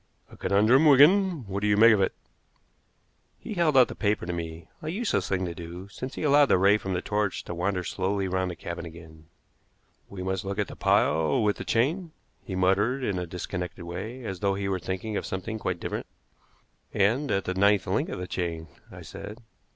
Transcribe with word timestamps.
"A 0.31 0.35
conundrum, 0.35 0.87
Wigan. 0.87 1.45
What 1.45 1.59
do 1.61 1.67
you 1.67 1.77
make 1.77 1.93
of 1.93 2.01
it?" 2.01 2.15
He 3.39 3.53
held 3.53 3.77
out 3.77 3.87
the 3.87 3.93
paper 3.93 4.25
to 4.25 4.33
me, 4.33 4.67
a 4.81 4.89
useless 4.89 5.29
thing 5.29 5.45
to 5.45 5.53
do, 5.53 5.89
since 5.89 6.15
he 6.15 6.23
allowed 6.23 6.47
the 6.47 6.57
ray 6.57 6.79
from 6.79 6.93
the 6.93 7.03
torch 7.03 7.43
to 7.43 7.53
wander 7.53 7.83
slowly 7.83 8.27
round 8.27 8.49
the 8.49 8.55
cabin 8.55 8.83
again. 8.83 9.27
"We 10.09 10.23
must 10.23 10.43
look 10.43 10.57
at 10.57 10.69
the 10.69 10.75
pile 10.75 11.43
with 11.43 11.57
the 11.57 11.63
chain," 11.65 12.13
he 12.43 12.55
muttered 12.55 13.03
in 13.03 13.19
a 13.19 13.27
disconnected 13.27 13.85
way, 13.85 14.23
as 14.25 14.39
though 14.39 14.55
he 14.55 14.67
were 14.67 14.79
thinking 14.79 15.17
of 15.17 15.25
something 15.27 15.59
quite 15.59 15.79
different. 15.79 16.07
"And 16.91 17.29
at 17.29 17.45
the 17.45 17.53
ninth 17.53 17.85
link 17.85 18.09
of 18.09 18.17
the 18.17 18.25
chain," 18.25 18.69
I 18.91 19.03
said. 19.03 19.37